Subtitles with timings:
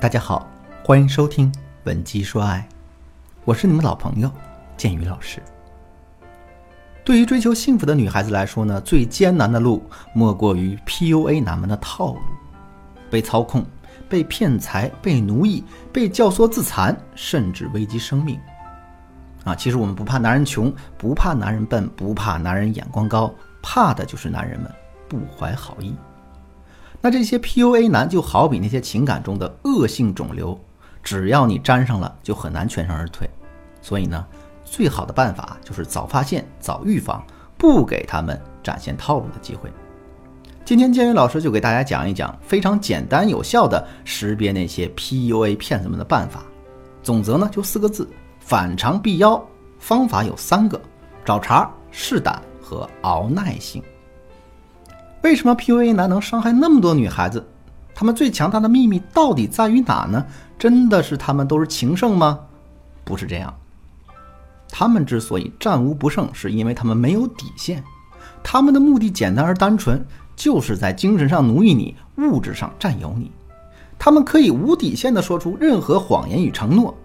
[0.00, 0.48] 大家好，
[0.84, 1.50] 欢迎收听
[1.82, 2.64] 《文姬说爱》，
[3.44, 4.30] 我是你们老朋友
[4.76, 5.42] 建宇老师。
[7.04, 9.82] 对于追求幸福的女孩子来说呢，最艰难的路
[10.14, 12.20] 莫过于 PUA 男们的套路，
[13.10, 13.66] 被操控、
[14.08, 18.38] 被骗财、被奴役、被教唆自残，甚至危及生命。
[19.42, 24.72] 啊，其实我们不怕男人穷，不怕男人笨，不怕男人眼光高，怕的就是男人们
[25.08, 25.92] 不怀好意。
[27.00, 30.58] 那这些 PUA 男就好比那些情感中的恶性肿瘤，
[31.02, 33.28] 只要你沾上了，就很难全身而退。
[33.80, 34.26] 所以呢，
[34.64, 37.24] 最好的办法就是早发现、早预防，
[37.56, 39.70] 不给他们展现套路的机会。
[40.64, 46.42] 今天建宇老师就给大家讲一讲非常简单有效的识别那些 PUA 骗子们的办法。
[47.02, 48.06] 总则呢就四个字：
[48.40, 49.42] 反常避妖。
[49.78, 50.78] 方法有三个：
[51.24, 53.80] 找茬、试胆和熬耐性。
[55.22, 57.44] 为什么 PUA 男能伤害那么多女孩子？
[57.94, 60.24] 他们最强大的秘密到底在于哪呢？
[60.56, 62.38] 真的是他们都是情圣吗？
[63.04, 63.52] 不是这样。
[64.70, 67.82] 他们之所以战无不胜，是因为他们没有底线。
[68.42, 70.04] 他们的目的简单而单纯，
[70.36, 73.32] 就是在精神上奴役你，物质上占有你。
[73.98, 76.96] 他们可以无底线地说出任何谎言与承诺。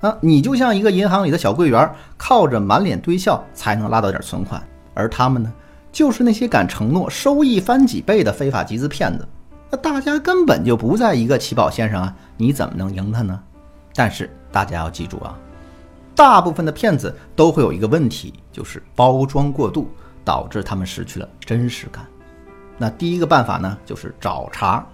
[0.00, 4.62] 啊，你就像一个银行里的小柜员，靠着满脸堆笑才能拉到点存款，
[4.94, 5.52] 而他们呢？
[5.96, 9.26] 就是那些敢承诺收益翻几倍的非法集资骗子，
[9.70, 12.14] 那大家根本就不在一个起跑线上啊！
[12.36, 13.40] 你怎么能赢他呢？
[13.94, 15.34] 但是大家要记住啊，
[16.14, 19.88] 大部分的骗子都会有一个问题，就是包装过度，
[20.22, 22.04] 导致他们失去了真实感。
[22.76, 24.84] 那第一个办法呢，就是找茬，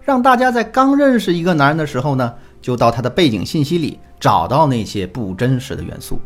[0.00, 6.20] 让大家在刚认识一个男人的时候呢，就到他的背景信息里找到那些不真实的元素。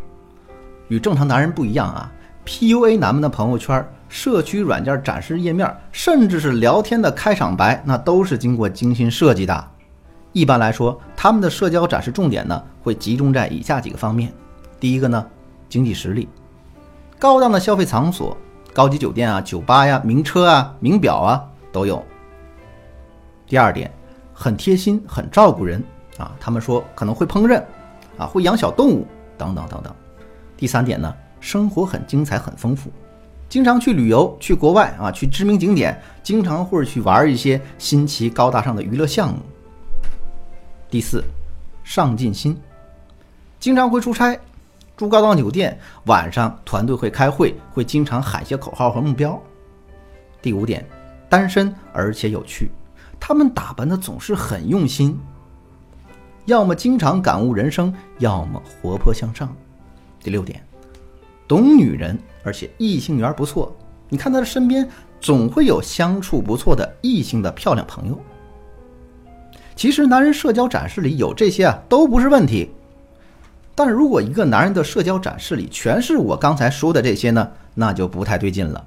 [0.89, 2.13] 与正常男人不一样啊。
[2.47, 9.70] PUA 男们的朋友圈、社区软件展示页面，甚至是聊天的开场白，那都是经过精心设计的。
[10.33, 14.33] 一般来说，他们的社交展示重点呢，会集中在以下几个方面：
[14.79, 15.27] 第一个呢，
[15.69, 16.29] 经济实力，
[17.19, 18.36] 高档的消费场所、
[18.74, 21.42] 高级酒店啊、酒吧呀、名车啊、名表啊
[21.73, 21.96] 都有；
[23.46, 23.90] 第二点，
[24.35, 25.83] 很贴心、很照顾人
[26.19, 27.63] 啊，他们说可能会烹饪，
[28.19, 29.07] 啊，会养小动物
[29.39, 29.90] 等等等等；
[30.58, 31.14] 第三点呢。
[31.45, 32.91] 生活很精彩，很丰富，
[33.51, 39.39] 经常去旅游，去国外啊，去知名景点，经常或者去玩一些新奇高大上的娱乐项目。
[40.89, 41.23] 第四，
[41.85, 42.59] 上进心，
[43.61, 44.35] 经常会出差，
[44.97, 49.39] 住高档酒店，晚上团队会开会，会经常喊些口号和目标。
[50.41, 50.83] 第五点，
[51.29, 52.71] 单身而且有趣，
[53.21, 55.21] 他们打扮的总是很用心，
[56.47, 59.55] 要么经常感悟人生，要么活泼向上。
[60.21, 60.59] 第六点。
[61.47, 63.75] 懂女人，而且异性缘不错。
[64.09, 64.89] 你看他的身边
[65.21, 68.19] 总会有相处不错的异性的漂亮朋友。
[69.75, 72.71] 其实男人社交展示里有这些啊，都不是问题。
[73.75, 78.85] 但如果一个男人的社交展示里全是我刚才说的这些呢，那就不太对劲了。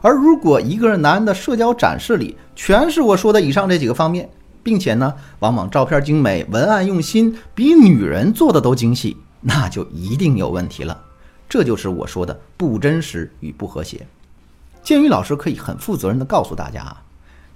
[0.00, 4.28] 而如果一个男人的社交展示里全是我说的以上这几个方面，
[4.64, 11.00] 并且呢，往往照片精美、文案用心，比女人做的都精细，那就一定有问题了。
[11.52, 14.06] 这就是我说的不真实与不和谐。
[14.82, 17.02] 建宇老师可以很负责任地告诉大家啊，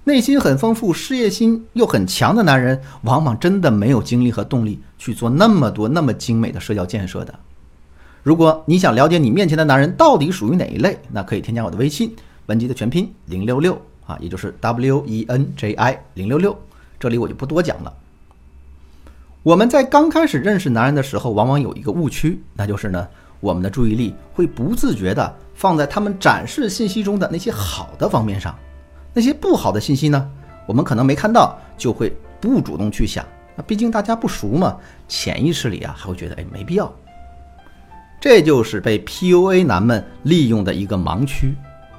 [0.03, 7.33] 内心很丰富、事业心又很强的男人，往往真的没有精力和动力去做那么多那么精美的社交建设的。
[8.21, 12.15] 如果你想了解你面前的男人到底属于哪一类，那可以添加我的微信
[12.45, 16.55] 文姬的全拼零六六啊，也就是 W E N J I 零六六。
[16.99, 17.91] 这里我就不多讲了。
[19.41, 23.07] 我们在刚开始认识男人的时候，往往有一个误区，那就是呢。
[23.39, 28.55] 我们的注意力会不自觉地放在他们展示信息中的那些好的方面上，
[29.13, 30.29] 那些不好的信息呢？
[30.65, 33.25] 我们可能没看到，就会不主动去想。
[33.55, 34.77] 那毕竟大家不熟嘛，
[35.07, 36.93] 潜意识里啊还会觉得哎没必要。
[38.19, 41.55] 这就是被 PUA 男们利用的一个盲区。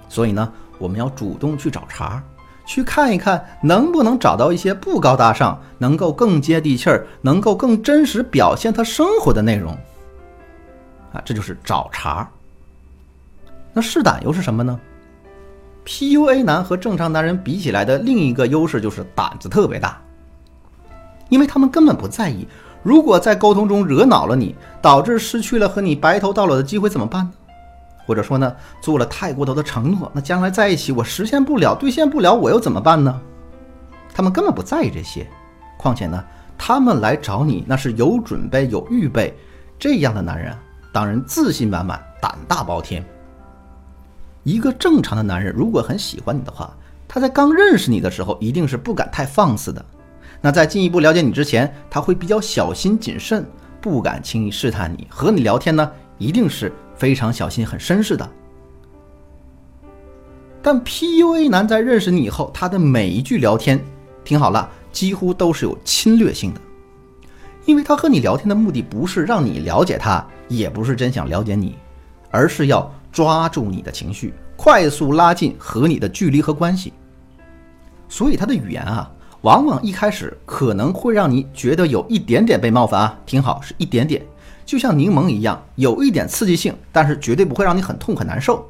[0.08, 2.22] 所以呢，我们要主动去找茬，
[2.66, 9.76] 去看一看能不能找到一些不高大上、能够更接地气儿、能够更真实表现他生活的内容。
[11.12, 12.28] 啊，这就是找茬。
[13.72, 14.78] 那试胆又是什么呢
[15.84, 20.00] ？PUA 男和正常男人比起来的另一个优势就是胆子特别大，
[21.28, 22.46] 因为他们根本不在意，
[22.82, 27.32] 如果在沟通中惹恼了你，导致失去了和你白头到老的机会怎么办呢？
[28.06, 33.20] 或者说呢，做了太过头的承诺，那将来在一起我实现不了、兑现不了，我又怎么办呢？
[34.14, 35.26] 他们根本不在意这些，
[35.76, 36.24] 况且呢，
[36.56, 39.34] 他们来找你那是有准备、有预备，
[39.78, 40.56] 这样的男人。
[40.98, 43.04] 当然，自信满满，胆大包天。
[44.42, 49.84] 一个正常的男人，如果很喜欢你的话，他在刚认识你的时候，一定是不敢太放肆的。
[50.40, 53.46] 那在进一步了解你之前，他会比较小心谨慎，
[53.80, 55.06] 不敢轻易试探你。
[55.08, 58.28] 和你聊天呢，一定是非常小心、很绅士的。
[60.60, 63.80] 但 PUA 男在认识你以后，他的每一句聊天，
[64.24, 66.60] 听好了，几乎都是有侵略性的，
[67.68, 71.76] 因为他和你聊天的目的不是让你了解他，也不是真想了解你，
[72.30, 76.94] 而是要抓住你的情绪，快速拉近和你的距离和关系。
[78.08, 79.10] 所以他的语言啊，
[79.42, 84.24] 往往一开始可能会让你觉得有一点点被冒犯啊，听好，是一点点，
[84.64, 88.66] 就像柠檬一样，有一点刺激性，但是绝对不会让你很痛很难受。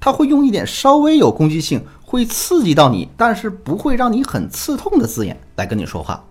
[0.00, 6.24] 他会用一点稍微有攻击性、会刺激到你，但是不会让你很刺痛的字眼来跟你说话，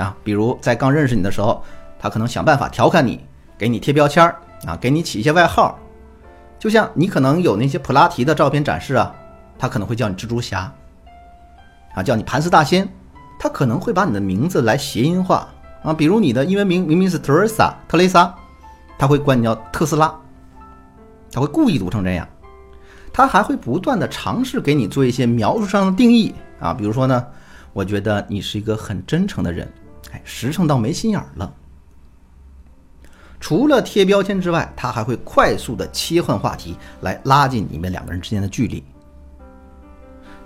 [0.00, 1.62] 啊，比如在刚认识你的时候，
[1.98, 3.20] 他可能想办法调侃你，
[3.58, 4.34] 给你贴标签儿
[4.66, 5.78] 啊，给你起一些外号，
[6.58, 9.14] 就像你可能有那些普拉提的照片展示啊，
[9.58, 10.72] 他可能会叫你蜘蛛侠，
[11.94, 12.88] 啊，叫你盘丝大仙，
[13.38, 15.46] 他可能会把你的名字来谐音化
[15.82, 18.34] 啊，比如你的英文名明明是 Teresa，特蕾莎，
[18.98, 20.18] 他会管你叫特斯拉，
[21.30, 22.26] 他会故意读成这样。
[23.12, 27.26] 他还会不断的尝试给你做一些描述上的定义啊，比如说呢，
[27.72, 29.68] 我觉得你是一个很真诚的人，
[30.12, 31.52] 哎，实诚到没心眼儿了。
[33.38, 38.84] 除了贴标签之外，他还会快速的切换话题来拉近你们两个人之间的距离。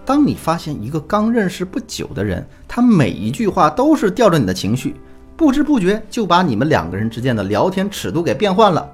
[0.05, 4.95] 当你发现一个刚认识不久的人，他每一句话都是吊着你的情绪，
[5.37, 8.91] 不知不觉就把你们两个人之间的聊天尺度给变换了，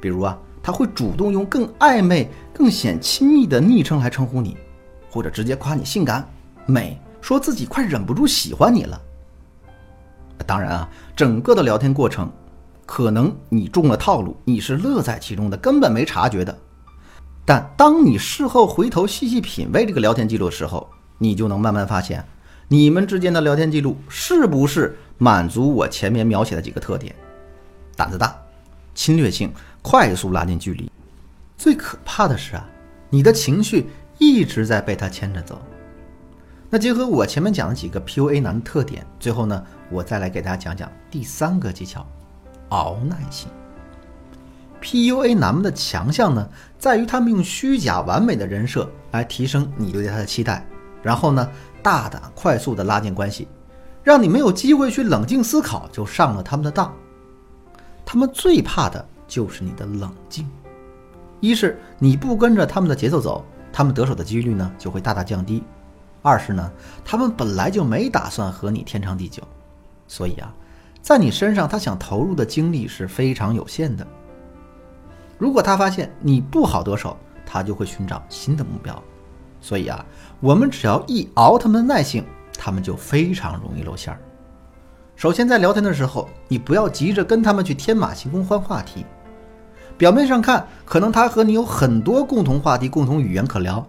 [0.00, 0.38] 比如啊。
[0.64, 4.56] 他会主动用更暧昧、更显亲密的昵称来称呼你，
[5.10, 6.24] 或者直接夸你性感、
[6.66, 9.00] 美，说自己快忍不住喜欢你了。
[10.46, 12.30] 当然啊，整个的聊天过程，
[12.86, 16.56] 可能你中了套路，你是乐在其中的，根本没察觉的。
[17.44, 20.88] 但当你事后回头细细品味这个聊天记录的时候，
[21.18, 22.24] 你就能慢慢发现，
[22.68, 27.14] 你们之间的聊天记录是不是满足我前面描写的几个特点：
[27.96, 28.36] 胆子大、
[28.94, 29.52] 侵略性。
[29.84, 30.88] 快速拉近距离，
[31.58, 32.64] 最可怕的是啊，
[33.10, 35.60] 你的情绪一直在被他牵着走。
[36.74, 42.06] 那结合我前面讲的几个 PUA 男的特点，最后呢，我再来给大家讲讲第三个技巧：
[42.70, 43.50] 熬耐心。
[44.80, 46.48] PUA 男们的强项呢，
[46.78, 50.66] 在于他们用虚假完美的人设来提升你对他的期待，
[51.02, 51.46] 然后呢，
[51.82, 53.46] 大胆快速的拉近关系，
[54.02, 56.90] 让你没有机会去冷静思考就上了他们的当。
[58.02, 59.06] 他们最怕的。
[59.28, 60.46] 就是你的冷静，
[61.40, 63.42] 一是你不跟着他们的节奏走，
[63.72, 65.62] 他们得手的几率呢就会大大降低；
[66.22, 66.70] 二是呢，
[67.04, 69.42] 他们本来就没打算和你天长地久，
[70.06, 70.54] 所以啊，
[71.02, 74.06] 在你身上他想投入的精力是非常有限的。
[75.36, 79.02] 如果他发现你不好得手，他就会寻找新的目标。
[79.60, 80.04] 所以啊，
[80.40, 82.24] 我们只要一熬他们的耐性，
[82.56, 84.18] 他们就非常容易露馅儿。
[85.16, 89.04] 首先，在聊天的时候，你不要急着跟他们去天马行空换话题。
[89.98, 93.84] 表面上看，可能他和你有很多共同话题、共同语言可聊，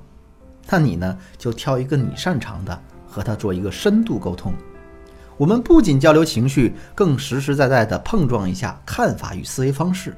[0.70, 4.54] 那你呢，就挑一个你擅长的，和他做一个深度沟通。
[5.38, 10.16] 我们不仅交流情绪，更实实在在的碰撞一下看法与思维方式。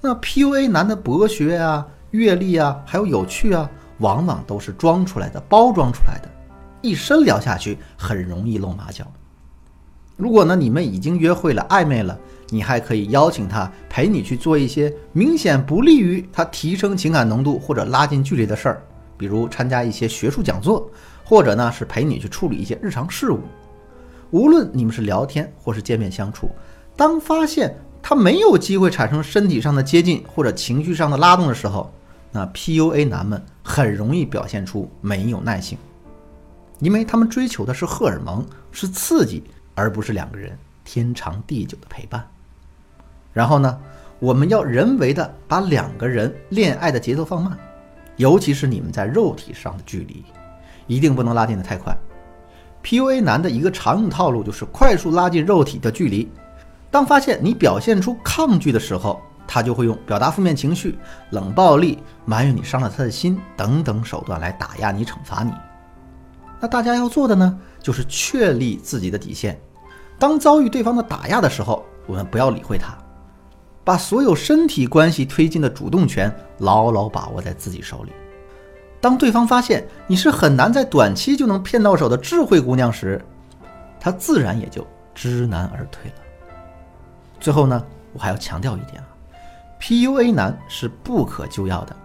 [0.00, 3.68] 那 PUA 男的博学啊、阅历啊，还有有趣啊，
[3.98, 6.28] 往往都是装出来的、包装出来的，
[6.80, 9.06] 一深聊下去，很容易露马脚。
[10.16, 12.18] 如果呢，你们已经约会了、暧昧了。
[12.52, 18.82] 你还可以邀请他陪你去做一些明显不利于他提升情感浓度或者拉近距离的事儿，
[19.20, 20.90] 比如参加一些学术讲座，
[21.22, 23.40] 或者呢是陪你去处理一些日常事务。
[24.30, 26.48] 无论你们是聊天或是见面相处，
[26.96, 31.92] 当发现他没有机会产生身体上的接近或者情绪上的拉动的时候，
[32.32, 35.76] 那 PUA 男们很容易表现出没有耐性，
[36.78, 42.26] 因为他们追求的是荷尔蒙，是刺激，而不是两个人天长地久的陪伴。
[43.34, 43.78] 然后呢，
[44.18, 47.58] 我们要人为的把两个人恋爱的节奏放慢，
[48.20, 50.22] 尤其是你们在肉体上的距离，
[50.86, 51.96] 一定不能拉近的太快。
[52.84, 56.30] PUA 男的一个常用套路就是快速拉近肉体的距离。
[56.90, 60.98] 当发现你表现出抗拒的时候，他就会用表达负面情绪、
[61.30, 65.52] 冷暴力、埋怨你伤了他的心等等手段来打压你、惩罚你。
[66.60, 69.58] 那大家要做的呢，就是确立自己的底线。
[70.18, 72.94] 当遭遇对方的打压的时候，我们不要理会他。
[73.90, 78.12] 把所有身体关系推进的主动权牢牢把握在自己手里。
[79.00, 83.20] 当对方发现你是很难在短期就能骗到手的智慧姑娘时，
[83.98, 86.16] 他自然也就知难而退了。
[87.40, 89.08] 最后呢，我还要强调一点啊
[89.80, 91.96] ，PUA 男是不可救药的，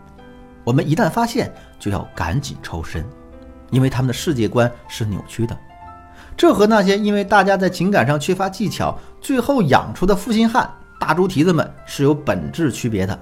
[0.63, 3.05] 我们一旦发现就要赶紧抽身，
[3.69, 5.55] 因为他们的世界观是扭曲的，
[6.35, 10.67] 这和那些因为大家在情感上缺乏技巧，最后养出的负心汉、
[11.05, 13.17] 大猪蹄子们是有本质区别的。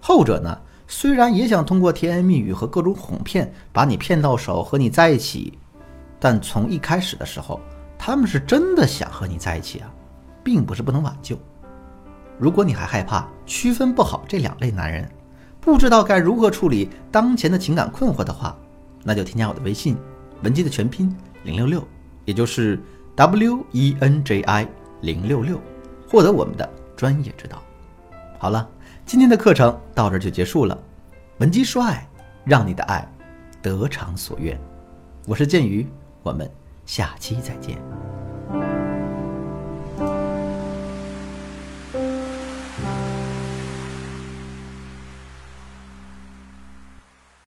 [0.00, 0.58] 后者呢，
[0.88, 5.56] 虽然也想通过甜言蜜语和各种哄骗把你骗到手和你在一起，
[6.18, 7.60] 但从一开始的时候，
[7.96, 9.88] 他们是真的想和你在一起啊，
[10.42, 11.38] 并不是不能挽救。
[12.40, 15.08] 如果你还害怕区分不好这两类男人，
[15.60, 18.58] 不知道该如何处理当前的情感困惑的话，
[19.04, 19.96] 那就添加我的微信，
[20.42, 21.86] 文姬的全拼零六六，
[22.24, 22.82] 也就是
[23.14, 24.66] W E N J I
[25.02, 25.60] 零六六，
[26.08, 27.62] 获得我们的专业指导。
[28.38, 28.68] 好了，
[29.04, 30.76] 今天的课程到这就结束了。
[31.38, 32.08] 文姬说爱，
[32.44, 33.06] 让你的爱
[33.60, 34.58] 得偿所愿。
[35.26, 35.86] 我是剑鱼，
[36.22, 36.50] 我们
[36.86, 37.76] 下期再见。